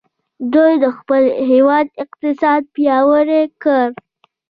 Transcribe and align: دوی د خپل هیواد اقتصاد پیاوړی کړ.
دوی 0.53 0.73
د 0.83 0.85
خپل 0.97 1.23
هیواد 1.51 1.87
اقتصاد 2.03 2.61
پیاوړی 2.75 3.43
کړ. 3.63 3.85